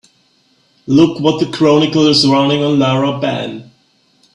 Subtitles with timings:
[0.87, 3.69] Look what the Chronicle is running on Laura Ben.